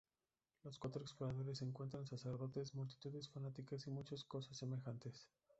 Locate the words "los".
0.63-0.79